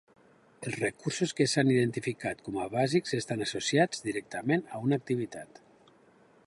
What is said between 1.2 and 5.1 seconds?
que s'han identificat com a bàsics estan associats directament a una